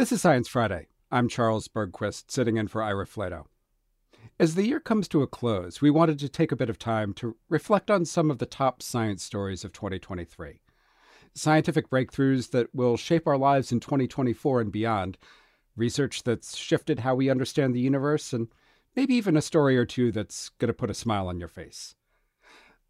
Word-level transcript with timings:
This 0.00 0.12
is 0.12 0.22
Science 0.22 0.48
Friday. 0.48 0.86
I'm 1.10 1.28
Charles 1.28 1.68
Bergquist, 1.68 2.30
sitting 2.30 2.56
in 2.56 2.68
for 2.68 2.82
Ira 2.82 3.04
Flatow. 3.04 3.44
As 4.38 4.54
the 4.54 4.66
year 4.66 4.80
comes 4.80 5.06
to 5.08 5.20
a 5.20 5.26
close, 5.26 5.82
we 5.82 5.90
wanted 5.90 6.18
to 6.20 6.28
take 6.30 6.50
a 6.50 6.56
bit 6.56 6.70
of 6.70 6.78
time 6.78 7.12
to 7.12 7.36
reflect 7.50 7.90
on 7.90 8.06
some 8.06 8.30
of 8.30 8.38
the 8.38 8.46
top 8.46 8.80
science 8.80 9.22
stories 9.22 9.62
of 9.62 9.74
2023. 9.74 10.62
Scientific 11.34 11.90
breakthroughs 11.90 12.50
that 12.50 12.74
will 12.74 12.96
shape 12.96 13.26
our 13.26 13.36
lives 13.36 13.72
in 13.72 13.78
2024 13.78 14.62
and 14.62 14.72
beyond, 14.72 15.18
research 15.76 16.22
that's 16.22 16.56
shifted 16.56 17.00
how 17.00 17.14
we 17.14 17.28
understand 17.28 17.74
the 17.74 17.80
universe, 17.80 18.32
and 18.32 18.48
maybe 18.96 19.12
even 19.12 19.36
a 19.36 19.42
story 19.42 19.76
or 19.76 19.84
two 19.84 20.10
that's 20.10 20.48
going 20.58 20.68
to 20.68 20.72
put 20.72 20.88
a 20.88 20.94
smile 20.94 21.28
on 21.28 21.38
your 21.38 21.46
face. 21.46 21.94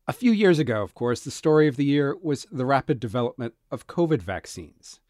A 0.07 0.13
few 0.13 0.31
years 0.31 0.61
ago, 0.61 0.81
of 0.81 0.95
course, 0.95 1.23
the 1.23 1.33
story 1.33 1.67
of 1.67 1.75
the 1.75 1.85
year 1.85 2.17
was 2.23 2.47
the 2.53 2.65
rapid 2.65 3.01
development 3.01 3.55
of 3.69 3.89
COVID 3.89 4.23
vaccines. 4.23 5.01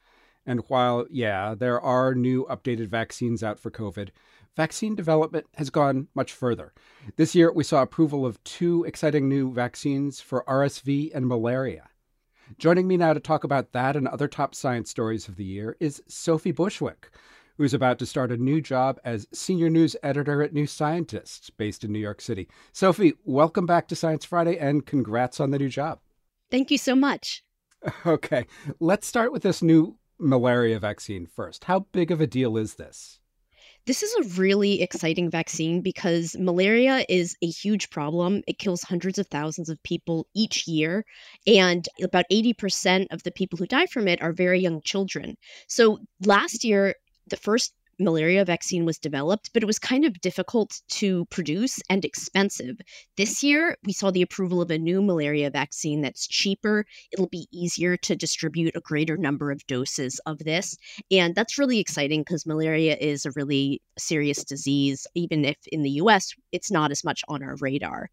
And 0.47 0.61
while, 0.69 1.07
yeah, 1.11 1.55
there 1.55 1.81
are 1.81 2.15
new 2.15 2.47
updated 2.51 2.89
vaccines 2.89 3.43
out 3.43 3.59
for 3.59 3.71
COVID, 3.71 4.09
vaccine 4.57 4.95
development 4.95 5.47
has 5.57 5.71
gone 5.71 6.09
much 6.15 6.33
further. 6.33 6.73
This 7.17 7.35
year, 7.35 7.53
we 7.53 7.65
saw 7.65 7.83
approval 7.83 8.27
of 8.27 8.43
two 8.45 8.85
exciting 8.85 9.29
new 9.29 9.53
vaccines 9.53 10.21
for 10.21 10.45
RSV 10.49 11.15
and 11.15 11.27
malaria. 11.27 11.89
Joining 12.59 12.89
me 12.89 12.97
now 12.97 13.13
to 13.13 13.21
talk 13.21 13.45
about 13.45 13.73
that 13.73 13.97
and 13.97 14.09
other 14.09 14.27
top 14.27 14.55
science 14.55 14.91
stories 14.91 15.29
of 15.29 15.37
the 15.37 15.45
year 15.45 15.77
is 15.79 16.03
Sophie 16.09 16.51
Bushwick, 16.51 17.11
who's 17.57 17.75
about 17.75 17.99
to 18.01 18.07
start 18.07 18.33
a 18.33 18.37
new 18.37 18.61
job 18.61 18.99
as 19.05 19.29
senior 19.33 19.71
news 19.71 19.95
editor 20.03 20.43
at 20.43 20.53
New 20.53 20.67
Scientist, 20.67 21.57
based 21.59 21.85
in 21.85 21.93
New 21.93 22.01
York 22.01 22.21
City. 22.21 22.49
Sophie, 22.73 23.15
welcome 23.25 23.67
back 23.67 23.87
to 23.89 23.95
Science 23.95 24.25
Friday 24.25 24.59
and 24.59 24.85
congrats 24.85 25.39
on 25.39 25.51
the 25.51 25.59
new 25.59 25.69
job. 25.69 26.01
Thank 26.51 26.71
you 26.71 26.79
so 26.79 26.95
much. 26.95 27.45
Okay, 28.05 28.47
let's 28.79 29.07
start 29.07 29.33
with 29.33 29.43
this 29.43 29.63
new 29.63 29.97
malaria 30.21 30.79
vaccine 30.79 31.27
first. 31.27 31.65
How 31.65 31.81
big 31.93 32.11
of 32.11 32.21
a 32.21 32.27
deal 32.27 32.57
is 32.57 32.75
this? 32.75 33.21
This 33.87 34.03
is 34.03 34.15
a 34.15 34.41
really 34.41 34.83
exciting 34.83 35.31
vaccine 35.31 35.81
because 35.81 36.37
malaria 36.39 37.05
is 37.09 37.37
a 37.43 37.47
huge 37.47 37.89
problem. 37.91 38.43
It 38.47 38.59
kills 38.59 38.83
hundreds 38.83 39.19
of 39.19 39.27
thousands 39.29 39.69
of 39.71 39.83
people 39.83 40.27
each 40.35 40.69
year, 40.69 41.05
and 41.47 41.89
about 42.03 42.27
80% 42.31 43.07
of 43.11 43.23
the 43.23 43.33
people 43.33 43.57
who 43.57 43.67
die 43.67 43.87
from 43.87 44.07
it 44.07 44.21
are 44.23 44.33
very 44.33 44.61
young 44.61 44.83
children. 44.83 45.37
So 45.67 45.99
last 46.25 46.63
year, 46.63 46.95
the 47.29 47.37
first 47.37 47.73
malaria 48.01 48.45
vaccine 48.45 48.85
was 48.85 48.99
developed, 48.99 49.51
but 49.53 49.63
it 49.63 49.67
was 49.67 49.79
kind 49.79 50.05
of 50.05 50.21
difficult 50.21 50.81
to 50.89 51.27
produce 51.27 51.81
and 51.89 52.05
expensive. 52.05 52.77
This 53.17 53.43
year, 53.43 53.77
we 53.85 53.93
saw 53.93 54.11
the 54.11 54.23
approval 54.23 54.63
of 54.63 54.71
a 54.71 54.79
new 54.79 55.03
malaria 55.03 55.51
vaccine 55.51 56.01
that's 56.01 56.27
cheaper. 56.27 56.87
It'll 57.13 57.29
be 57.29 57.47
easier 57.53 57.97
to 57.99 58.17
distribute 58.17 58.75
a 58.75 58.81
greater 58.81 59.17
number 59.17 59.51
of 59.51 59.67
doses 59.67 60.21
of 60.27 60.39
this. 60.39 60.77
And 61.11 61.35
that's 61.35 61.59
really 61.59 61.79
exciting 61.79 62.23
because 62.23 62.47
malaria 62.47 62.97
is 62.97 63.27
a 63.27 63.33
really 63.37 63.83
serious 63.99 64.43
disease, 64.45 65.07
even 65.15 65.45
if 65.45 65.59
in 65.71 65.83
the 65.83 65.91
US, 65.91 66.35
it's 66.53 66.71
not 66.71 66.91
as 66.91 67.05
much 67.05 67.23
on 67.29 67.43
our 67.43 67.57
radar. 67.61 68.11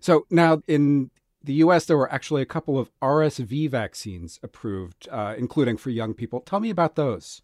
So 0.00 0.26
now 0.30 0.62
in 0.66 1.10
the 1.42 1.54
US, 1.54 1.86
there 1.86 1.96
were 1.96 2.12
actually 2.12 2.42
a 2.42 2.46
couple 2.46 2.78
of 2.78 2.90
RSV 3.00 3.70
vaccines 3.70 4.38
approved, 4.42 5.08
uh, 5.10 5.34
including 5.38 5.76
for 5.76 5.90
young 5.90 6.14
people. 6.14 6.40
Tell 6.40 6.60
me 6.60 6.70
about 6.70 6.96
those. 6.96 7.42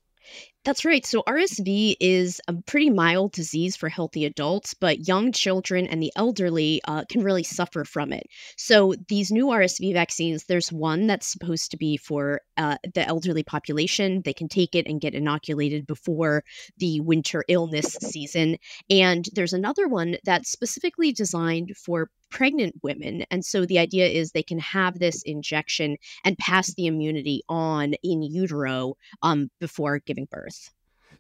That's 0.65 0.85
right. 0.85 1.05
So, 1.05 1.25
RSV 1.27 1.97
is 1.99 2.41
a 2.47 2.55
pretty 2.55 2.89
mild 2.89 3.33
disease 3.33 3.75
for 3.75 3.89
healthy 3.89 4.25
adults, 4.25 4.75
but 4.75 5.09
young 5.09 5.33
children 5.33 5.89
and 5.89 6.01
the 6.01 6.13
elderly 6.15 6.81
uh, 6.87 7.03
can 7.09 7.25
really 7.25 7.43
suffer 7.43 7.85
from 7.85 8.13
it. 8.13 8.29
So, 8.57 8.95
these 9.09 9.33
new 9.33 9.47
RSV 9.47 9.93
vaccines, 9.93 10.45
there's 10.45 10.71
one 10.71 11.09
that's 11.09 11.27
supposed 11.27 11.73
to 11.73 11.77
be 11.77 11.97
for 11.97 12.43
uh, 12.57 12.77
the 12.95 13.05
elderly 13.05 13.43
population. 13.43 14.23
They 14.25 14.33
can 14.33 14.47
take 14.49 14.77
it 14.77 14.87
and 14.87 15.01
get 15.01 15.15
inoculated 15.15 15.85
before 15.85 16.45
the 16.79 17.01
winter 17.01 17.45
illness 17.49 17.97
season. 18.01 18.57
And 18.89 19.25
there's 19.35 19.53
another 19.53 19.89
one 19.89 20.17
that's 20.25 20.53
specifically 20.53 21.13
designed 21.13 21.73
for 21.77 22.09
pregnant 22.31 22.75
women. 22.83 23.25
And 23.31 23.45
so 23.45 23.67
the 23.67 23.79
idea 23.79 24.07
is 24.07 24.31
they 24.31 24.43
can 24.43 24.59
have 24.61 24.99
this 24.99 25.23
injection 25.25 25.97
and 26.25 26.39
pass 26.39 26.73
the 26.75 26.87
immunity 26.87 27.43
on 27.49 27.95
in 28.03 28.23
utero 28.23 28.95
um, 29.23 29.51
before 29.61 30.01
giving 30.07 30.27
birth. 30.31 30.52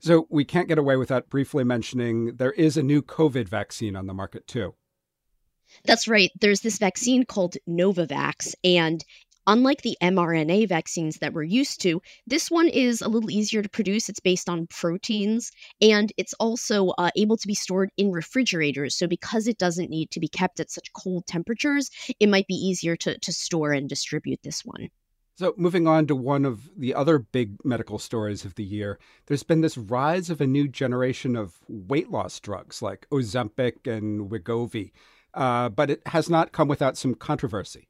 So 0.02 0.26
we 0.30 0.44
can't 0.44 0.66
get 0.66 0.78
away 0.78 0.96
without 0.96 1.30
briefly 1.30 1.62
mentioning 1.62 2.34
there 2.34 2.50
is 2.50 2.76
a 2.76 2.82
new 2.82 3.02
COVID 3.02 3.48
vaccine 3.48 3.94
on 3.94 4.08
the 4.08 4.14
market 4.14 4.48
too. 4.48 4.74
That's 5.84 6.08
right. 6.08 6.30
There's 6.40 6.60
this 6.60 6.78
vaccine 6.78 7.24
called 7.24 7.56
Novavax, 7.68 8.54
and 8.64 9.04
unlike 9.46 9.82
the 9.82 9.96
mRNA 10.02 10.68
vaccines 10.68 11.18
that 11.18 11.32
we're 11.32 11.44
used 11.44 11.80
to, 11.82 12.02
this 12.26 12.50
one 12.50 12.66
is 12.68 13.00
a 13.00 13.08
little 13.08 13.30
easier 13.30 13.62
to 13.62 13.68
produce. 13.68 14.08
It's 14.08 14.18
based 14.18 14.48
on 14.48 14.66
proteins, 14.66 15.52
and 15.80 16.12
it's 16.16 16.34
also 16.34 16.88
uh, 16.98 17.10
able 17.16 17.36
to 17.36 17.46
be 17.46 17.54
stored 17.54 17.90
in 17.96 18.10
refrigerators. 18.10 18.98
So, 18.98 19.06
because 19.06 19.46
it 19.46 19.58
doesn't 19.58 19.88
need 19.88 20.10
to 20.10 20.20
be 20.20 20.28
kept 20.28 20.58
at 20.58 20.72
such 20.72 20.92
cold 20.94 21.28
temperatures, 21.28 21.90
it 22.18 22.28
might 22.28 22.48
be 22.48 22.54
easier 22.54 22.96
to, 22.96 23.16
to 23.18 23.32
store 23.32 23.72
and 23.72 23.88
distribute 23.88 24.40
this 24.42 24.64
one. 24.64 24.88
So, 25.34 25.54
moving 25.56 25.86
on 25.86 26.06
to 26.08 26.14
one 26.14 26.44
of 26.44 26.70
the 26.76 26.94
other 26.94 27.18
big 27.18 27.56
medical 27.64 27.98
stories 27.98 28.44
of 28.44 28.54
the 28.54 28.64
year, 28.64 28.98
there's 29.26 29.42
been 29.42 29.62
this 29.62 29.78
rise 29.78 30.28
of 30.28 30.42
a 30.42 30.46
new 30.46 30.68
generation 30.68 31.36
of 31.36 31.56
weight 31.68 32.10
loss 32.10 32.38
drugs 32.38 32.82
like 32.82 33.06
Ozempic 33.10 33.86
and 33.86 34.30
Wegovy, 34.30 34.92
uh, 35.32 35.70
but 35.70 35.88
it 35.88 36.02
has 36.06 36.28
not 36.28 36.52
come 36.52 36.68
without 36.68 36.98
some 36.98 37.14
controversy. 37.14 37.88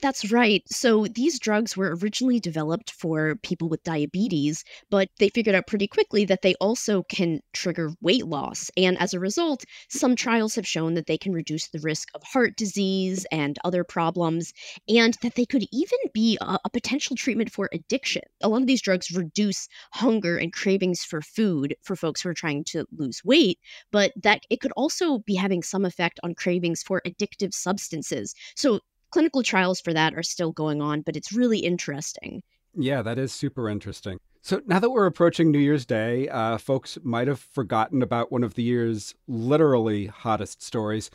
That's 0.00 0.30
right. 0.30 0.62
So 0.68 1.06
these 1.06 1.38
drugs 1.38 1.76
were 1.76 1.96
originally 2.02 2.40
developed 2.40 2.90
for 2.90 3.36
people 3.36 3.68
with 3.68 3.82
diabetes, 3.84 4.64
but 4.90 5.08
they 5.18 5.28
figured 5.28 5.54
out 5.54 5.66
pretty 5.66 5.86
quickly 5.86 6.24
that 6.26 6.42
they 6.42 6.54
also 6.56 7.02
can 7.04 7.40
trigger 7.52 7.92
weight 8.00 8.26
loss. 8.26 8.70
And 8.76 8.98
as 8.98 9.14
a 9.14 9.20
result, 9.20 9.64
some 9.88 10.16
trials 10.16 10.54
have 10.56 10.66
shown 10.66 10.94
that 10.94 11.06
they 11.06 11.18
can 11.18 11.32
reduce 11.32 11.68
the 11.68 11.78
risk 11.80 12.08
of 12.14 12.22
heart 12.22 12.56
disease 12.56 13.26
and 13.32 13.58
other 13.64 13.84
problems, 13.84 14.52
and 14.88 15.14
that 15.22 15.34
they 15.36 15.46
could 15.46 15.64
even 15.72 15.98
be 16.12 16.36
a, 16.40 16.58
a 16.64 16.70
potential 16.70 17.16
treatment 17.16 17.50
for 17.50 17.68
addiction. 17.72 18.22
A 18.42 18.48
lot 18.48 18.60
of 18.62 18.66
these 18.66 18.82
drugs 18.82 19.10
reduce 19.10 19.68
hunger 19.92 20.36
and 20.36 20.52
cravings 20.52 21.04
for 21.04 21.22
food 21.22 21.74
for 21.82 21.96
folks 21.96 22.20
who 22.22 22.28
are 22.28 22.34
trying 22.34 22.64
to 22.64 22.84
lose 22.96 23.22
weight, 23.24 23.58
but 23.90 24.12
that 24.22 24.42
it 24.50 24.60
could 24.60 24.72
also 24.76 25.18
be 25.20 25.34
having 25.34 25.62
some 25.62 25.84
effect 25.84 26.20
on 26.22 26.34
cravings 26.34 26.82
for 26.82 27.02
addictive 27.06 27.54
substances. 27.54 28.34
So 28.56 28.80
clinical 29.12 29.42
trials 29.42 29.80
for 29.80 29.92
that 29.92 30.14
are 30.14 30.22
still 30.22 30.50
going 30.52 30.82
on, 30.82 31.02
but 31.02 31.16
it's 31.16 31.32
really 31.32 31.58
interesting. 31.58 32.42
Yeah, 32.74 33.02
that 33.02 33.18
is 33.18 33.32
super 33.32 33.68
interesting. 33.68 34.18
So 34.40 34.60
now 34.66 34.80
that 34.80 34.90
we're 34.90 35.06
approaching 35.06 35.52
New 35.52 35.60
Year's 35.60 35.86
Day, 35.86 36.28
uh, 36.28 36.58
folks 36.58 36.98
might 37.04 37.28
have 37.28 37.38
forgotten 37.38 38.02
about 38.02 38.32
one 38.32 38.42
of 38.42 38.54
the 38.54 38.62
year's 38.62 39.14
literally 39.28 40.06
hottest 40.06 40.62
stories. 40.62 41.10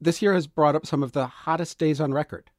This 0.00 0.22
year 0.22 0.32
has 0.32 0.46
brought 0.46 0.74
up 0.74 0.86
some 0.86 1.02
of 1.02 1.12
the 1.12 1.26
hottest 1.26 1.78
days 1.78 2.00
on 2.00 2.14
record. 2.14 2.50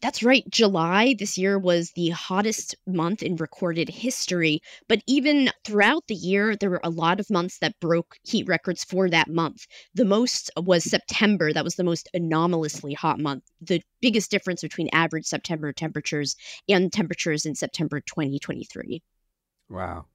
That's 0.00 0.22
right. 0.22 0.44
July 0.50 1.14
this 1.18 1.36
year 1.36 1.58
was 1.58 1.92
the 1.92 2.10
hottest 2.10 2.74
month 2.86 3.22
in 3.22 3.36
recorded 3.36 3.88
history. 3.88 4.60
But 4.88 5.02
even 5.06 5.50
throughout 5.64 6.04
the 6.08 6.14
year, 6.14 6.56
there 6.56 6.70
were 6.70 6.80
a 6.84 6.90
lot 6.90 7.20
of 7.20 7.30
months 7.30 7.58
that 7.58 7.78
broke 7.80 8.16
heat 8.22 8.46
records 8.46 8.84
for 8.84 9.10
that 9.10 9.28
month. 9.28 9.66
The 9.94 10.04
most 10.04 10.50
was 10.56 10.84
September. 10.84 11.52
That 11.52 11.64
was 11.64 11.74
the 11.74 11.84
most 11.84 12.08
anomalously 12.14 12.94
hot 12.94 13.18
month. 13.18 13.44
The 13.60 13.82
biggest 14.00 14.30
difference 14.30 14.62
between 14.62 14.88
average 14.92 15.26
September 15.26 15.72
temperatures 15.72 16.36
and 16.68 16.92
temperatures 16.92 17.44
in 17.46 17.54
September 17.54 18.00
2023. 18.00 19.02
Wow. 19.68 20.06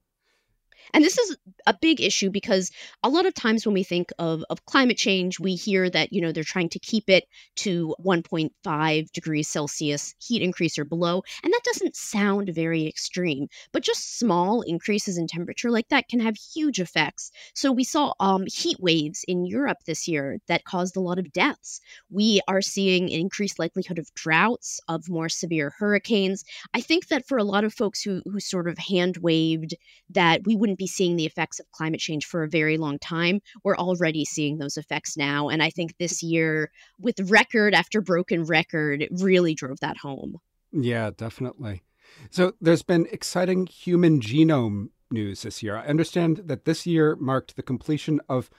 And 0.93 1.03
this 1.03 1.17
is 1.17 1.37
a 1.65 1.75
big 1.79 2.01
issue 2.01 2.29
because 2.29 2.71
a 3.03 3.09
lot 3.09 3.25
of 3.25 3.33
times 3.33 3.65
when 3.65 3.73
we 3.73 3.83
think 3.83 4.11
of, 4.19 4.43
of 4.49 4.65
climate 4.65 4.97
change, 4.97 5.39
we 5.39 5.55
hear 5.55 5.89
that, 5.89 6.11
you 6.11 6.21
know, 6.21 6.31
they're 6.31 6.43
trying 6.43 6.69
to 6.69 6.79
keep 6.79 7.09
it 7.09 7.25
to 7.57 7.95
1.5 8.03 9.11
degrees 9.11 9.47
Celsius 9.47 10.15
heat 10.19 10.41
increase 10.41 10.77
or 10.77 10.85
below. 10.85 11.23
And 11.43 11.53
that 11.53 11.61
doesn't 11.63 11.95
sound 11.95 12.49
very 12.49 12.87
extreme, 12.87 13.47
but 13.71 13.83
just 13.83 14.17
small 14.17 14.61
increases 14.61 15.17
in 15.17 15.27
temperature 15.27 15.71
like 15.71 15.89
that 15.89 16.07
can 16.09 16.19
have 16.19 16.35
huge 16.35 16.79
effects. 16.79 17.31
So 17.53 17.71
we 17.71 17.83
saw 17.83 18.13
um, 18.19 18.45
heat 18.47 18.77
waves 18.79 19.23
in 19.27 19.45
Europe 19.45 19.77
this 19.85 20.07
year 20.07 20.39
that 20.47 20.65
caused 20.65 20.95
a 20.95 21.01
lot 21.01 21.19
of 21.19 21.31
deaths. 21.31 21.79
We 22.09 22.41
are 22.47 22.61
seeing 22.61 23.05
an 23.05 23.19
increased 23.19 23.59
likelihood 23.59 23.99
of 23.99 24.13
droughts, 24.13 24.79
of 24.87 25.09
more 25.09 25.29
severe 25.29 25.73
hurricanes. 25.77 26.43
I 26.73 26.81
think 26.81 27.07
that 27.07 27.27
for 27.27 27.37
a 27.37 27.43
lot 27.43 27.63
of 27.63 27.73
folks 27.73 28.01
who, 28.01 28.21
who 28.25 28.39
sort 28.39 28.67
of 28.67 28.77
hand 28.77 29.17
waved 29.17 29.75
that 30.09 30.41
we 30.45 30.55
wouldn't 30.55 30.72
wouldn't 30.73 30.79
be 30.79 30.87
seeing 30.87 31.17
the 31.17 31.25
effects 31.25 31.59
of 31.59 31.71
climate 31.71 31.99
change 31.99 32.25
for 32.25 32.41
a 32.41 32.49
very 32.49 32.77
long 32.77 32.97
time. 32.97 33.41
We're 33.63 33.77
already 33.77 34.25
seeing 34.25 34.57
those 34.57 34.75
effects 34.75 35.15
now. 35.15 35.49
And 35.49 35.61
I 35.61 35.69
think 35.69 35.97
this 35.97 36.23
year, 36.23 36.71
with 36.99 37.29
record 37.29 37.75
after 37.75 38.01
broken 38.01 38.43
record, 38.45 39.07
really 39.11 39.53
drove 39.53 39.79
that 39.81 39.97
home. 39.97 40.39
Yeah, 40.71 41.11
definitely. 41.15 41.83
So 42.31 42.53
there's 42.59 42.81
been 42.81 43.07
exciting 43.11 43.67
human 43.67 44.19
genome 44.19 44.89
news 45.11 45.43
this 45.43 45.61
year. 45.61 45.77
I 45.77 45.85
understand 45.85 46.41
that 46.45 46.65
this 46.65 46.87
year 46.87 47.15
marked 47.17 47.55
the 47.55 47.61
completion 47.61 48.19
of 48.27 48.49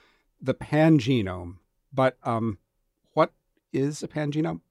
the 0.41 0.53
pangenome, 0.53 1.57
but 1.91 2.17
um, 2.23 2.59
what 3.11 3.33
is 3.73 4.03
a 4.03 4.07
pangenome? 4.07 4.61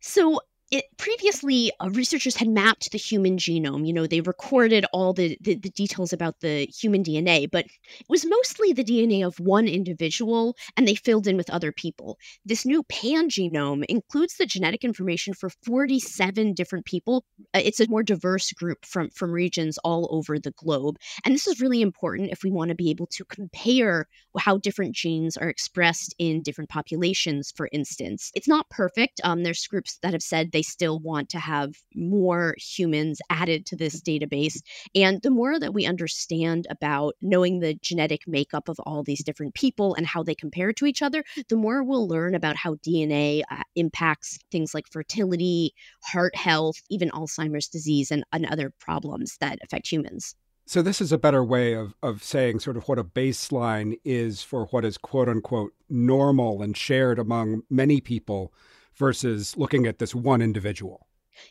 So 0.00 0.38
it, 0.70 0.84
previously 0.96 1.70
uh, 1.80 1.90
researchers 1.90 2.36
had 2.36 2.48
mapped 2.48 2.90
the 2.90 2.98
human 2.98 3.36
genome 3.36 3.86
you 3.86 3.92
know 3.92 4.06
they 4.06 4.20
recorded 4.20 4.84
all 4.92 5.12
the, 5.12 5.36
the, 5.40 5.54
the 5.54 5.70
details 5.70 6.12
about 6.12 6.40
the 6.40 6.66
human 6.66 7.02
dna 7.02 7.50
but 7.50 7.66
it 7.66 8.06
was 8.08 8.24
mostly 8.24 8.72
the 8.72 8.84
dna 8.84 9.26
of 9.26 9.38
one 9.40 9.68
individual 9.68 10.56
and 10.76 10.86
they 10.88 10.94
filled 10.94 11.26
in 11.26 11.36
with 11.36 11.50
other 11.50 11.72
people. 11.72 12.18
This 12.44 12.64
new 12.64 12.82
pangenome 12.84 13.84
includes 13.88 14.36
the 14.36 14.46
genetic 14.46 14.84
information 14.84 15.34
for 15.34 15.50
47 15.50 16.54
different 16.54 16.84
people. 16.84 17.24
Uh, 17.54 17.60
it's 17.64 17.80
a 17.80 17.88
more 17.88 18.02
diverse 18.02 18.52
group 18.52 18.84
from 18.84 19.10
from 19.10 19.30
regions 19.30 19.78
all 19.78 20.08
over 20.10 20.38
the 20.38 20.52
globe 20.52 20.96
and 21.24 21.34
this 21.34 21.46
is 21.46 21.60
really 21.60 21.82
important 21.82 22.30
if 22.30 22.42
we 22.42 22.50
want 22.50 22.70
to 22.70 22.74
be 22.74 22.90
able 22.90 23.06
to 23.06 23.24
compare 23.24 24.08
how 24.38 24.58
different 24.58 24.94
genes 24.94 25.36
are 25.36 25.48
expressed 25.48 26.14
in 26.18 26.42
different 26.42 26.70
populations 26.70 27.52
for 27.54 27.68
instance. 27.72 28.30
It's 28.34 28.48
not 28.48 28.68
perfect. 28.70 29.20
Um, 29.24 29.42
there's 29.42 29.66
groups 29.66 29.98
that 30.02 30.12
have 30.12 30.22
said 30.22 30.50
they 30.54 30.62
still 30.62 31.00
want 31.00 31.28
to 31.30 31.38
have 31.38 31.74
more 31.94 32.54
humans 32.58 33.20
added 33.28 33.66
to 33.66 33.76
this 33.76 34.00
database. 34.00 34.62
And 34.94 35.20
the 35.20 35.30
more 35.30 35.58
that 35.58 35.74
we 35.74 35.84
understand 35.84 36.66
about 36.70 37.16
knowing 37.20 37.58
the 37.58 37.74
genetic 37.74 38.22
makeup 38.26 38.68
of 38.68 38.78
all 38.86 39.02
these 39.02 39.24
different 39.24 39.54
people 39.54 39.94
and 39.94 40.06
how 40.06 40.22
they 40.22 40.34
compare 40.34 40.72
to 40.72 40.86
each 40.86 41.02
other, 41.02 41.24
the 41.48 41.56
more 41.56 41.82
we'll 41.82 42.08
learn 42.08 42.36
about 42.36 42.56
how 42.56 42.76
DNA 42.76 43.42
uh, 43.50 43.64
impacts 43.74 44.38
things 44.52 44.72
like 44.72 44.86
fertility, 44.90 45.74
heart 46.04 46.36
health, 46.36 46.76
even 46.88 47.10
Alzheimer's 47.10 47.68
disease, 47.68 48.12
and, 48.12 48.24
and 48.32 48.46
other 48.46 48.72
problems 48.78 49.36
that 49.40 49.58
affect 49.62 49.90
humans. 49.90 50.36
So 50.66 50.80
this 50.80 51.00
is 51.00 51.12
a 51.12 51.18
better 51.18 51.44
way 51.44 51.74
of, 51.74 51.94
of 52.00 52.22
saying 52.22 52.60
sort 52.60 52.76
of 52.76 52.88
what 52.88 52.98
a 52.98 53.04
baseline 53.04 53.98
is 54.04 54.42
for 54.42 54.66
what 54.66 54.84
is 54.84 54.96
quote 54.96 55.28
unquote 55.28 55.72
normal 55.90 56.62
and 56.62 56.76
shared 56.76 57.18
among 57.18 57.62
many 57.68 58.00
people 58.00 58.52
versus 58.96 59.56
looking 59.56 59.86
at 59.86 59.98
this 59.98 60.14
one 60.14 60.42
individual. 60.42 61.06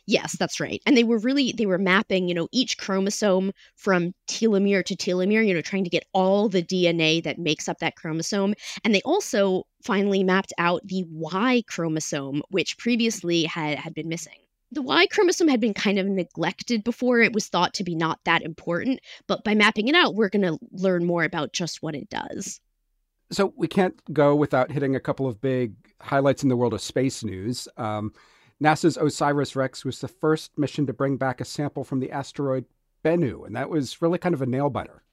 Yes, 0.05 0.35
that's 0.37 0.59
right. 0.59 0.81
And 0.85 0.95
they 0.95 1.03
were 1.03 1.17
really 1.17 1.51
they 1.51 1.65
were 1.65 1.77
mapping, 1.77 2.27
you 2.27 2.33
know, 2.33 2.47
each 2.51 2.77
chromosome 2.77 3.51
from 3.75 4.13
telomere 4.27 4.83
to 4.85 4.95
telomere, 4.95 5.45
you 5.45 5.53
know, 5.53 5.61
trying 5.61 5.83
to 5.83 5.89
get 5.89 6.05
all 6.13 6.49
the 6.49 6.63
DNA 6.63 7.23
that 7.23 7.39
makes 7.39 7.67
up 7.67 7.79
that 7.79 7.95
chromosome. 7.95 8.53
And 8.83 8.93
they 8.93 9.01
also 9.01 9.63
finally 9.83 10.23
mapped 10.23 10.53
out 10.57 10.81
the 10.85 11.03
Y 11.09 11.63
chromosome, 11.67 12.43
which 12.49 12.77
previously 12.77 13.43
had 13.43 13.77
had 13.77 13.93
been 13.93 14.09
missing. 14.09 14.39
The 14.71 14.81
Y 14.81 15.05
chromosome 15.07 15.49
had 15.49 15.59
been 15.59 15.73
kind 15.73 15.99
of 15.99 16.07
neglected 16.07 16.83
before. 16.83 17.19
It 17.19 17.33
was 17.33 17.47
thought 17.47 17.75
to 17.75 17.83
be 17.83 17.95
not 17.95 18.19
that 18.25 18.41
important, 18.41 19.01
but 19.27 19.43
by 19.43 19.53
mapping 19.53 19.87
it 19.87 19.95
out, 19.95 20.15
we're 20.15 20.29
going 20.29 20.41
to 20.41 20.57
learn 20.71 21.05
more 21.05 21.23
about 21.23 21.53
just 21.53 21.83
what 21.83 21.93
it 21.93 22.09
does. 22.09 22.59
So 23.33 23.53
we 23.57 23.67
can't 23.67 23.99
go 24.13 24.35
without 24.35 24.71
hitting 24.71 24.95
a 24.95 24.99
couple 24.99 25.27
of 25.27 25.41
big 25.41 25.73
highlights 25.99 26.43
in 26.43 26.49
the 26.49 26.55
world 26.55 26.73
of 26.73 26.81
space 26.81 27.23
news. 27.23 27.67
Um, 27.77 28.13
NASA's 28.61 28.97
OSIRIS 28.97 29.55
REx 29.55 29.83
was 29.83 29.99
the 29.99 30.07
first 30.07 30.57
mission 30.57 30.85
to 30.85 30.93
bring 30.93 31.17
back 31.17 31.41
a 31.41 31.45
sample 31.45 31.83
from 31.83 31.99
the 31.99 32.11
asteroid 32.11 32.65
Bennu, 33.03 33.45
and 33.45 33.55
that 33.55 33.69
was 33.69 34.01
really 34.01 34.17
kind 34.17 34.35
of 34.35 34.41
a 34.41 34.45
nail 34.45 34.69
biter. 34.69 35.03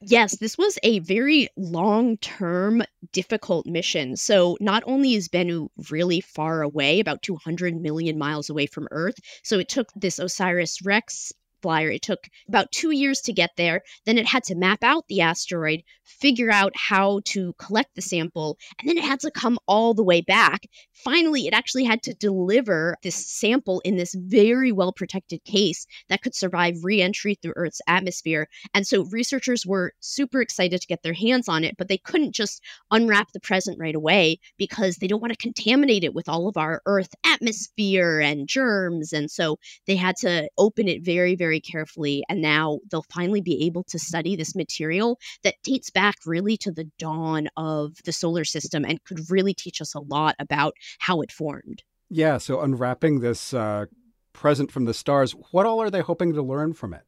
Yes, 0.00 0.36
this 0.38 0.56
was 0.56 0.78
a 0.82 1.00
very 1.00 1.48
long 1.56 2.16
term, 2.18 2.82
difficult 3.12 3.66
mission. 3.66 4.16
So, 4.16 4.56
not 4.60 4.82
only 4.86 5.14
is 5.14 5.28
Bennu 5.28 5.68
really 5.90 6.20
far 6.20 6.62
away, 6.62 7.00
about 7.00 7.22
200 7.22 7.80
million 7.80 8.16
miles 8.16 8.48
away 8.48 8.66
from 8.66 8.88
Earth, 8.90 9.16
so 9.42 9.58
it 9.58 9.68
took 9.68 9.88
this 9.94 10.18
OSIRIS 10.18 10.84
REx 10.84 11.32
flyer. 11.62 11.90
It 11.90 12.02
took 12.02 12.28
about 12.48 12.72
two 12.72 12.90
years 12.90 13.20
to 13.22 13.32
get 13.32 13.50
there. 13.56 13.82
Then 14.06 14.18
it 14.18 14.26
had 14.26 14.44
to 14.44 14.54
map 14.54 14.82
out 14.82 15.04
the 15.08 15.20
asteroid, 15.20 15.82
figure 16.04 16.50
out 16.50 16.72
how 16.74 17.20
to 17.26 17.52
collect 17.58 17.94
the 17.94 18.02
sample, 18.02 18.58
and 18.78 18.88
then 18.88 18.98
it 18.98 19.04
had 19.04 19.20
to 19.20 19.30
come 19.30 19.58
all 19.66 19.94
the 19.94 20.04
way 20.04 20.20
back. 20.20 20.66
Finally, 20.92 21.46
it 21.46 21.54
actually 21.54 21.84
had 21.84 22.02
to 22.02 22.14
deliver 22.14 22.96
this 23.02 23.14
sample 23.14 23.80
in 23.84 23.96
this 23.96 24.14
very 24.14 24.72
well 24.72 24.92
protected 24.92 25.42
case 25.44 25.86
that 26.08 26.22
could 26.22 26.34
survive 26.34 26.76
re 26.82 27.00
entry 27.00 27.36
through 27.40 27.54
Earth's 27.56 27.80
atmosphere. 27.86 28.48
And 28.74 28.86
so 28.86 29.04
researchers 29.06 29.66
were 29.66 29.92
super 30.00 30.40
excited 30.40 30.80
to 30.80 30.86
get 30.86 31.02
their 31.02 31.12
hands 31.12 31.48
on 31.48 31.64
it, 31.64 31.76
but 31.78 31.88
they 31.88 31.98
couldn't 31.98 32.34
just 32.34 32.62
unwrap 32.90 33.32
the 33.32 33.40
present 33.40 33.78
right 33.80 33.94
away 33.94 34.38
because 34.58 34.96
they 34.96 35.06
don't 35.06 35.20
want 35.20 35.32
to 35.32 35.38
contaminate 35.38 36.04
it 36.04 36.14
with 36.14 36.28
all 36.28 36.48
of 36.48 36.56
our 36.56 36.82
Earth 36.86 37.14
atmosphere 37.24 38.20
and 38.20 38.48
germs. 38.48 39.12
And 39.12 39.30
so 39.30 39.58
they 39.86 39.96
had 39.96 40.16
to 40.16 40.48
open 40.58 40.88
it 40.88 41.04
very, 41.04 41.34
very 41.34 41.49
very 41.50 41.60
carefully. 41.60 42.22
And 42.28 42.40
now 42.40 42.78
they'll 42.90 43.04
finally 43.12 43.40
be 43.40 43.66
able 43.66 43.82
to 43.84 43.98
study 43.98 44.36
this 44.36 44.54
material 44.54 45.18
that 45.42 45.56
dates 45.64 45.90
back 45.90 46.14
really 46.24 46.56
to 46.58 46.70
the 46.70 46.88
dawn 46.96 47.48
of 47.56 47.96
the 48.04 48.12
solar 48.12 48.44
system 48.44 48.84
and 48.84 49.02
could 49.02 49.28
really 49.30 49.52
teach 49.52 49.80
us 49.80 49.92
a 49.96 50.00
lot 50.00 50.36
about 50.38 50.74
how 51.00 51.22
it 51.22 51.32
formed. 51.32 51.82
Yeah. 52.08 52.38
So 52.38 52.60
unwrapping 52.60 53.18
this 53.18 53.52
uh, 53.52 53.86
present 54.32 54.70
from 54.70 54.84
the 54.84 54.94
stars, 54.94 55.32
what 55.50 55.66
all 55.66 55.82
are 55.82 55.90
they 55.90 56.02
hoping 56.02 56.32
to 56.34 56.42
learn 56.42 56.72
from 56.72 56.94
it? 56.94 57.02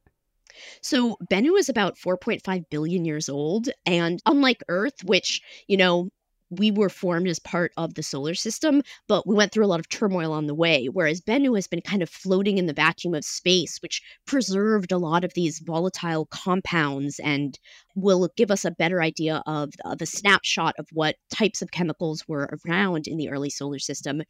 So 0.81 1.15
Bennu 1.31 1.57
is 1.57 1.69
about 1.69 1.95
4.5 1.97 2.65
billion 2.69 3.05
years 3.05 3.29
old. 3.29 3.69
And 3.85 4.21
unlike 4.25 4.61
Earth, 4.67 5.05
which, 5.05 5.41
you 5.67 5.77
know, 5.77 6.09
we 6.57 6.71
were 6.71 6.89
formed 6.89 7.27
as 7.27 7.39
part 7.39 7.71
of 7.77 7.93
the 7.93 8.03
solar 8.03 8.33
system, 8.33 8.81
but 9.07 9.27
we 9.27 9.35
went 9.35 9.51
through 9.51 9.65
a 9.65 9.67
lot 9.67 9.79
of 9.79 9.89
turmoil 9.89 10.31
on 10.31 10.47
the 10.47 10.55
way. 10.55 10.87
Whereas 10.87 11.21
Bennu 11.21 11.55
has 11.55 11.67
been 11.67 11.81
kind 11.81 12.01
of 12.01 12.09
floating 12.09 12.57
in 12.57 12.65
the 12.65 12.73
vacuum 12.73 13.13
of 13.13 13.25
space, 13.25 13.79
which 13.81 14.01
preserved 14.25 14.91
a 14.91 14.97
lot 14.97 15.23
of 15.23 15.33
these 15.33 15.59
volatile 15.59 16.25
compounds 16.27 17.19
and 17.19 17.57
will 17.95 18.29
give 18.35 18.51
us 18.51 18.65
a 18.65 18.71
better 18.71 19.01
idea 19.01 19.43
of, 19.45 19.73
uh, 19.85 19.89
of 19.91 20.01
a 20.01 20.05
snapshot 20.05 20.75
of 20.79 20.87
what 20.91 21.15
types 21.29 21.61
of 21.61 21.71
chemicals 21.71 22.27
were 22.27 22.57
around 22.65 23.07
in 23.07 23.17
the 23.17 23.29
early 23.29 23.49
solar 23.49 23.79
system, 23.79 24.21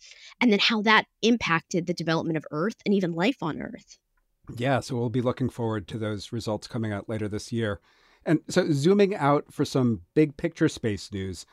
and 0.41 0.51
then 0.51 0.59
how 0.59 0.81
that 0.81 1.05
impacted 1.21 1.87
the 1.87 1.93
development 1.93 2.37
of 2.37 2.45
Earth 2.51 2.75
and 2.85 2.93
even 2.93 3.13
life 3.13 3.41
on 3.41 3.61
Earth. 3.61 3.97
Yeah, 4.55 4.81
so 4.81 4.95
we'll 4.95 5.09
be 5.09 5.21
looking 5.21 5.49
forward 5.49 5.87
to 5.87 5.97
those 5.97 6.33
results 6.33 6.67
coming 6.67 6.91
out 6.91 7.07
later 7.07 7.27
this 7.27 7.51
year. 7.51 7.79
And 8.25 8.39
so, 8.47 8.71
zooming 8.71 9.15
out 9.15 9.45
for 9.51 9.65
some 9.65 10.01
big 10.13 10.37
picture 10.37 10.69
space 10.69 11.11
news, 11.11 11.45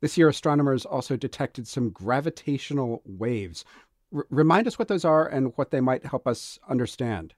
this 0.00 0.16
year, 0.16 0.28
astronomers 0.28 0.84
also 0.84 1.16
detected 1.16 1.66
some 1.66 1.90
gravitational 1.90 3.02
waves. 3.04 3.64
R- 4.14 4.26
remind 4.30 4.66
us 4.66 4.78
what 4.78 4.88
those 4.88 5.04
are 5.04 5.26
and 5.26 5.52
what 5.56 5.70
they 5.70 5.80
might 5.80 6.06
help 6.06 6.26
us 6.26 6.58
understand. 6.68 7.34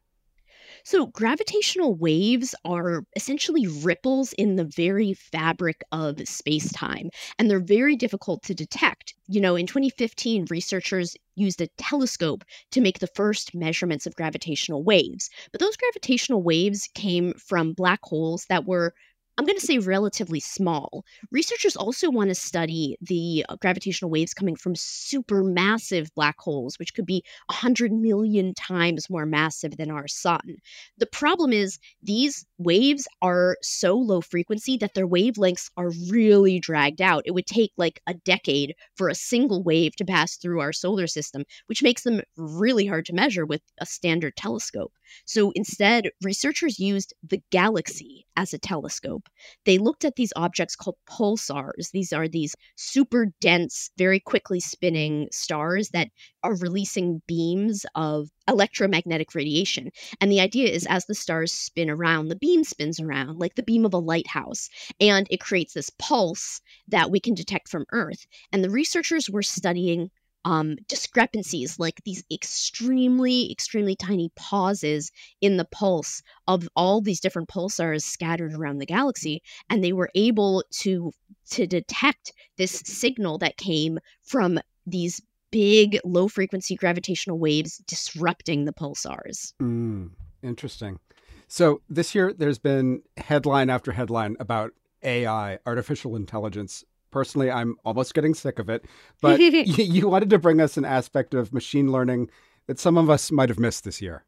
So, 0.85 1.07
gravitational 1.07 1.95
waves 1.95 2.55
are 2.65 3.05
essentially 3.17 3.67
ripples 3.67 4.33
in 4.35 4.57
the 4.57 4.65
very 4.65 5.15
fabric 5.15 5.83
of 5.91 6.27
space 6.29 6.73
time, 6.73 7.11
and 7.39 7.51
they're 7.51 7.61
very 7.61 7.97
difficult 7.97 8.43
to 8.45 8.55
detect. 8.55 9.15
You 9.27 9.41
know, 9.41 9.57
in 9.57 9.67
2015, 9.67 10.47
researchers 10.49 11.17
used 11.35 11.61
a 11.61 11.69
telescope 11.79 12.45
to 12.71 12.81
make 12.81 12.99
the 12.99 13.09
first 13.09 13.55
measurements 13.55 14.07
of 14.07 14.15
gravitational 14.15 14.85
waves. 14.85 15.29
But 15.53 15.61
those 15.61 15.77
gravitational 15.77 16.43
waves 16.43 16.89
came 16.95 17.35
from 17.35 17.73
black 17.73 18.01
holes 18.03 18.47
that 18.49 18.67
were 18.67 18.95
I'm 19.41 19.47
going 19.47 19.59
to 19.59 19.65
say 19.65 19.79
relatively 19.79 20.39
small. 20.39 21.03
Researchers 21.31 21.75
also 21.75 22.11
want 22.11 22.29
to 22.29 22.35
study 22.35 22.99
the 23.01 23.47
uh, 23.49 23.57
gravitational 23.57 24.11
waves 24.11 24.35
coming 24.35 24.55
from 24.55 24.75
supermassive 24.75 26.09
black 26.15 26.39
holes, 26.39 26.79
which 26.79 26.93
could 26.93 27.07
be 27.07 27.25
100 27.47 27.91
million 27.91 28.53
times 28.53 29.09
more 29.09 29.25
massive 29.25 29.79
than 29.79 29.91
our 29.91 30.07
sun. 30.07 30.57
The 30.99 31.07
problem 31.07 31.55
is 31.55 31.79
these 32.03 32.45
waves 32.59 33.09
are 33.23 33.57
so 33.63 33.95
low 33.97 34.21
frequency 34.21 34.77
that 34.77 34.93
their 34.93 35.09
wavelengths 35.09 35.71
are 35.79 35.93
really 36.11 36.61
dragged 36.61 37.01
out. 37.01 37.23
It 37.25 37.31
would 37.31 37.47
take 37.47 37.73
like 37.79 38.03
a 38.07 38.13
decade 38.13 38.75
for 38.95 39.09
a 39.09 39.15
single 39.15 39.63
wave 39.63 39.97
to 39.97 40.05
pass 40.05 40.37
through 40.37 40.61
our 40.61 40.75
solar 40.75 41.07
system, 41.07 41.45
which 41.65 41.83
makes 41.83 42.03
them 42.03 42.21
really 42.37 42.85
hard 42.85 43.07
to 43.07 43.15
measure 43.15 43.47
with 43.47 43.63
a 43.79 43.87
standard 43.87 44.37
telescope. 44.37 44.93
So 45.25 45.53
instead, 45.55 46.11
researchers 46.23 46.79
used 46.79 47.15
the 47.23 47.43
galaxy 47.51 48.27
as 48.37 48.55
a 48.55 48.59
telescope. 48.59 49.29
They 49.65 49.79
looked 49.79 50.05
at 50.05 50.17
these 50.17 50.33
objects 50.37 50.77
called 50.77 50.97
pulsars. 51.09 51.91
These 51.93 52.13
are 52.13 52.29
these 52.29 52.57
super 52.77 53.27
dense, 53.41 53.91
very 53.99 54.21
quickly 54.21 54.61
spinning 54.61 55.29
stars 55.31 55.91
that 55.91 56.09
are 56.43 56.55
releasing 56.57 57.23
beams 57.27 57.85
of 57.95 58.31
electromagnetic 58.49 59.35
radiation. 59.35 59.91
And 60.21 60.31
the 60.31 60.41
idea 60.41 60.69
is 60.69 60.87
as 60.87 61.07
the 61.07 61.15
stars 61.15 61.53
spin 61.53 61.91
around, 61.91 62.29
the 62.29 62.37
beam 62.37 62.65
spins 62.65 62.99
around 62.99 63.39
like 63.39 63.55
the 63.55 63.63
beam 63.63 63.85
of 63.85 63.95
a 63.95 63.99
lighthouse, 63.99 64.69
and 65.01 65.27
it 65.31 65.41
creates 65.41 65.75
this 65.75 65.91
pulse 65.99 66.61
that 66.89 67.11
we 67.11 67.21
can 67.21 67.35
detect 67.35 67.69
from 67.69 67.87
Earth. 67.93 68.27
And 68.53 68.65
the 68.65 68.71
researchers 68.71 69.31
were 69.31 69.43
studying 69.43 70.11
um, 70.45 70.77
discrepancies, 70.89 71.79
like 71.79 72.01
these 72.05 72.25
extremely, 72.33 73.51
extremely 73.51 73.97
tiny 73.97 74.31
pauses 74.37 75.11
in 75.41 75.57
the 75.57 75.67
pulse 75.67 76.23
of 76.47 76.69
all 76.77 77.01
these 77.01 77.21
different 77.21 77.49
pulsars 77.49 78.03
scattered 78.03 78.55
around 78.55 78.79
the 78.79 78.87
galaxy, 78.87 79.43
and 79.69 79.83
they 79.83 79.93
were 79.93 80.11
able 80.15 80.65
to 80.71 81.13
to 81.51 81.67
detect 81.67 82.33
this 82.57 82.83
signal 82.85 83.39
that 83.39 83.57
came 83.57 83.99
from 84.23 84.59
these 84.87 85.21
big, 85.51 85.99
low 86.05 86.29
frequency 86.29 86.77
gravitational 86.77 87.39
waves 87.39 87.79
disrupting 87.87 88.65
the 88.65 88.73
pulsars. 88.73 89.53
Mm, 89.61 90.11
interesting. 90.43 91.01
So 91.49 91.83
this 91.89 92.15
year, 92.15 92.33
there's 92.33 92.59
been 92.59 93.03
headline 93.17 93.71
after 93.71 93.93
headline 93.93 94.37
about 94.39 94.73
AI, 95.03 95.59
artificial 95.67 96.15
intelligence, 96.15 96.85
Personally, 97.11 97.51
I'm 97.51 97.77
almost 97.85 98.15
getting 98.15 98.35
sick 98.35 98.59
of 98.59 98.69
it. 98.69 98.85
But 99.21 99.41
you 99.41 100.09
wanted 100.09 100.31
to 100.31 100.39
bring 100.39 100.61
us 100.61 100.77
an 100.77 100.85
aspect 100.85 101.35
of 101.35 101.53
machine 101.53 101.91
learning 101.93 102.31
that 102.67 102.79
some 102.79 102.97
of 102.97 103.11
us 103.11 103.31
might 103.31 103.49
have 103.49 103.59
missed 103.59 103.85
this 103.85 104.01
year. 104.01 104.25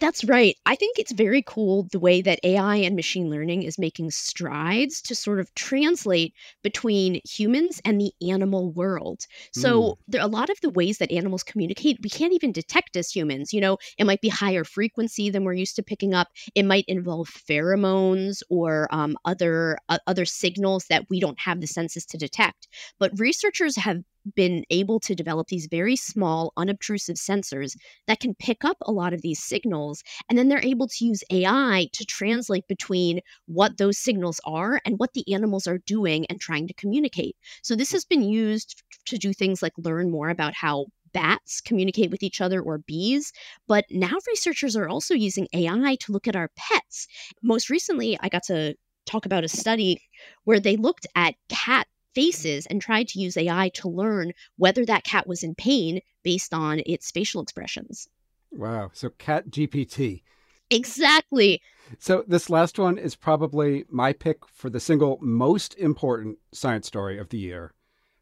That's 0.00 0.24
right. 0.24 0.56
I 0.66 0.74
think 0.74 0.98
it's 0.98 1.12
very 1.12 1.42
cool 1.42 1.88
the 1.92 1.98
way 1.98 2.22
that 2.22 2.40
AI 2.42 2.76
and 2.76 2.96
machine 2.96 3.30
learning 3.30 3.62
is 3.62 3.78
making 3.78 4.10
strides 4.10 5.02
to 5.02 5.14
sort 5.14 5.40
of 5.40 5.54
translate 5.54 6.34
between 6.62 7.20
humans 7.28 7.80
and 7.84 8.00
the 8.00 8.12
animal 8.28 8.72
world. 8.72 9.26
So, 9.52 9.80
mm. 9.80 9.96
there 10.08 10.20
are 10.20 10.24
a 10.24 10.30
lot 10.30 10.50
of 10.50 10.60
the 10.62 10.70
ways 10.70 10.98
that 10.98 11.12
animals 11.12 11.42
communicate, 11.42 11.98
we 12.02 12.10
can't 12.10 12.32
even 12.32 12.52
detect 12.52 12.96
as 12.96 13.10
humans. 13.10 13.52
You 13.52 13.60
know, 13.60 13.78
it 13.98 14.04
might 14.04 14.20
be 14.20 14.28
higher 14.28 14.64
frequency 14.64 15.30
than 15.30 15.44
we're 15.44 15.52
used 15.54 15.76
to 15.76 15.82
picking 15.82 16.14
up. 16.14 16.28
It 16.54 16.64
might 16.64 16.84
involve 16.88 17.28
pheromones 17.28 18.42
or 18.48 18.88
um, 18.90 19.16
other 19.24 19.78
uh, 19.88 19.98
other 20.06 20.24
signals 20.24 20.86
that 20.90 21.06
we 21.10 21.20
don't 21.20 21.38
have 21.40 21.60
the 21.60 21.66
senses 21.66 22.04
to 22.06 22.18
detect. 22.18 22.68
But 22.98 23.18
researchers 23.18 23.76
have 23.76 24.02
been 24.34 24.64
able 24.70 25.00
to 25.00 25.14
develop 25.14 25.48
these 25.48 25.68
very 25.70 25.96
small, 25.96 26.52
unobtrusive 26.56 27.16
sensors 27.16 27.76
that 28.06 28.20
can 28.20 28.34
pick 28.34 28.64
up 28.64 28.76
a 28.82 28.92
lot 28.92 29.12
of 29.12 29.22
these 29.22 29.42
signals. 29.42 30.02
And 30.28 30.38
then 30.38 30.48
they're 30.48 30.64
able 30.64 30.88
to 30.88 31.04
use 31.04 31.24
AI 31.30 31.88
to 31.92 32.04
translate 32.04 32.66
between 32.68 33.20
what 33.46 33.78
those 33.78 33.98
signals 33.98 34.40
are 34.44 34.80
and 34.84 34.98
what 34.98 35.14
the 35.14 35.32
animals 35.32 35.66
are 35.66 35.78
doing 35.78 36.26
and 36.26 36.40
trying 36.40 36.66
to 36.68 36.74
communicate. 36.74 37.36
So 37.62 37.74
this 37.74 37.92
has 37.92 38.04
been 38.04 38.22
used 38.22 38.82
to 39.06 39.18
do 39.18 39.32
things 39.32 39.62
like 39.62 39.72
learn 39.78 40.10
more 40.10 40.28
about 40.30 40.54
how 40.54 40.86
bats 41.12 41.60
communicate 41.60 42.10
with 42.10 42.22
each 42.22 42.40
other 42.40 42.60
or 42.60 42.78
bees. 42.78 43.32
But 43.66 43.86
now 43.90 44.16
researchers 44.28 44.76
are 44.76 44.88
also 44.88 45.14
using 45.14 45.48
AI 45.52 45.96
to 46.00 46.12
look 46.12 46.28
at 46.28 46.36
our 46.36 46.50
pets. 46.56 47.06
Most 47.42 47.70
recently, 47.70 48.18
I 48.20 48.28
got 48.28 48.44
to 48.44 48.74
talk 49.06 49.24
about 49.24 49.44
a 49.44 49.48
study 49.48 50.00
where 50.44 50.60
they 50.60 50.76
looked 50.76 51.06
at 51.14 51.34
cat 51.48 51.86
faces 52.18 52.66
and 52.66 52.82
tried 52.82 53.06
to 53.06 53.20
use 53.20 53.36
AI 53.36 53.70
to 53.74 53.88
learn 53.88 54.32
whether 54.56 54.84
that 54.84 55.04
cat 55.04 55.28
was 55.28 55.44
in 55.44 55.54
pain 55.54 56.00
based 56.24 56.52
on 56.52 56.82
its 56.84 57.12
facial 57.12 57.40
expressions. 57.40 58.08
Wow. 58.50 58.90
So, 58.92 59.10
Cat 59.10 59.50
GPT. 59.50 60.22
Exactly. 60.68 61.62
So, 62.00 62.24
this 62.26 62.50
last 62.50 62.76
one 62.76 62.98
is 62.98 63.14
probably 63.14 63.84
my 63.88 64.12
pick 64.12 64.38
for 64.48 64.68
the 64.68 64.80
single 64.80 65.18
most 65.22 65.76
important 65.76 66.38
science 66.50 66.88
story 66.88 67.18
of 67.18 67.28
the 67.28 67.38
year. 67.38 67.72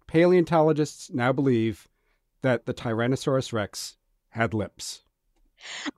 Paleontologists 0.07 1.11
now 1.11 1.33
believe 1.33 1.88
that 2.43 2.67
the 2.67 2.75
Tyrannosaurus 2.75 3.55
rex 3.55 3.97
had 4.29 4.53
lips. 4.53 5.05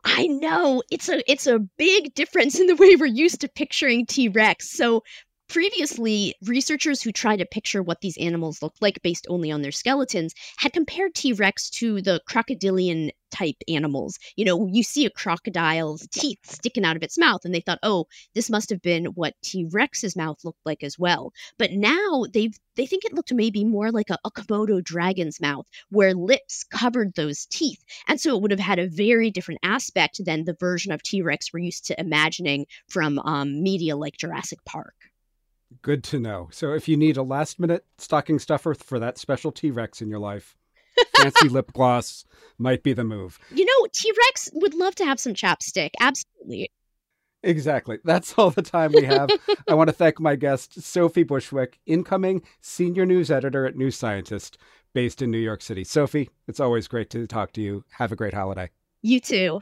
I 0.05 0.29
know. 0.29 0.85
It's 0.91 1.09
a 1.09 1.31
it's 1.31 1.49
a 1.49 1.59
big 1.59 2.15
difference 2.15 2.61
in 2.61 2.69
the 2.69 2.77
way 2.77 2.95
we're 2.95 3.07
used 3.07 3.41
to 3.41 3.49
picturing 3.49 4.07
T-Rex. 4.07 4.71
So 4.71 5.03
Previously, 5.49 6.35
researchers 6.43 7.01
who 7.01 7.11
tried 7.11 7.39
to 7.39 7.47
picture 7.47 7.83
what 7.83 8.03
these 8.03 8.19
animals 8.19 8.61
looked 8.61 8.83
like 8.83 9.01
based 9.03 9.27
only 9.31 9.51
on 9.51 9.63
their 9.63 9.73
skeletons 9.73 10.35
had 10.59 10.75
compared 10.75 11.15
T 11.15 11.33
Rex 11.33 11.71
to 11.71 12.03
the 12.03 12.21
crocodilian 12.29 13.11
type 13.31 13.57
animals. 13.67 14.19
You 14.37 14.45
know, 14.45 14.67
you 14.71 14.83
see 14.83 15.07
a 15.07 15.11
crocodile's 15.11 16.07
teeth 16.13 16.39
sticking 16.45 16.85
out 16.85 16.97
of 16.97 17.03
its 17.03 17.17
mouth, 17.17 17.47
and 17.47 17.55
they 17.55 17.61
thought, 17.61 17.79
oh, 17.83 18.09
this 18.35 18.51
must 18.51 18.69
have 18.69 18.83
been 18.83 19.07
what 19.07 19.41
T 19.43 19.67
Rex's 19.73 20.15
mouth 20.15 20.37
looked 20.45 20.61
like 20.67 20.83
as 20.83 20.99
well. 20.99 21.33
But 21.59 21.73
now 21.73 22.27
they 22.31 22.51
they 22.77 22.85
think 22.85 23.07
it 23.07 23.15
looked 23.15 23.33
maybe 23.33 23.65
more 23.65 23.91
like 23.91 24.11
a, 24.11 24.19
a 24.27 24.31
Komodo 24.31 24.85
dragon's 24.85 25.41
mouth, 25.41 25.65
where 25.89 26.13
lips 26.13 26.63
covered 26.65 27.15
those 27.15 27.47
teeth. 27.47 27.83
And 28.07 28.21
so 28.21 28.37
it 28.37 28.43
would 28.43 28.51
have 28.51 28.61
had 28.61 28.79
a 28.79 28.87
very 28.87 29.31
different 29.31 29.61
aspect 29.63 30.21
than 30.27 30.45
the 30.45 30.57
version 30.61 30.93
of 30.93 31.03
T 31.03 31.23
Rex 31.23 31.55
we're 31.55 31.61
used 31.61 31.87
to 31.87 31.99
imagining 31.99 32.67
from 32.91 33.19
um, 33.21 33.63
media 33.63 33.97
like 33.97 34.19
Jurassic 34.19 34.63
Park. 34.67 34.93
Good 35.83 36.03
to 36.05 36.19
know. 36.19 36.49
So 36.51 36.73
if 36.73 36.89
you 36.89 36.97
need 36.97 37.17
a 37.17 37.23
last 37.23 37.61
minute 37.61 37.85
stocking 37.99 38.39
stuffer 38.39 38.75
for 38.75 38.99
that 38.99 39.19
special 39.19 39.53
T 39.53 39.71
Rex 39.71 40.01
in 40.01 40.09
your 40.09 40.19
life, 40.19 40.57
fancy 41.17 41.49
lip 41.51 41.73
gloss 41.73 42.25
might 42.59 42.83
be 42.83 42.93
the 42.93 43.05
move. 43.05 43.39
You 43.51 43.65
know, 43.65 43.87
T 43.93 44.13
Rex 44.27 44.49
would 44.55 44.75
love 44.75 44.95
to 44.97 45.05
have 45.05 45.21
some 45.21 45.35
chapstick. 45.35 45.91
Absolutely. 46.01 46.71
Exactly. 47.43 47.99
That's 48.05 48.35
all 48.37 48.51
the 48.51 48.63
time 48.63 48.93
we 48.93 49.05
have. 49.05 49.31
I 49.69 49.75
want 49.75 49.89
to 49.89 49.95
thank 49.95 50.19
my 50.19 50.35
guest, 50.35 50.83
Sophie 50.83 51.23
Bushwick, 51.23 51.79
incoming 51.87 52.43
senior 52.61 53.07
news 53.07 53.31
editor 53.31 53.65
at 53.65 53.77
New 53.77 53.91
Scientist, 53.91 54.59
based 54.93 55.23
in 55.23 55.31
New 55.31 55.39
York 55.39 55.63
City. 55.63 55.85
Sophie, 55.85 56.31
it's 56.49 56.61
always 56.61 56.89
great 56.89 57.11
to 57.11 57.27
talk 57.27 57.53
to 57.53 57.61
you. 57.61 57.85
Have 57.93 58.11
a 58.11 58.17
great 58.17 58.35
holiday. 58.35 58.71
You 59.03 59.21
too. 59.21 59.61